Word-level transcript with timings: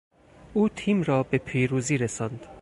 او 0.53 0.69
تیم 0.69 1.03
را 1.03 1.23
به 1.23 1.37
پیروزی 1.37 1.97
رساند. 1.97 2.47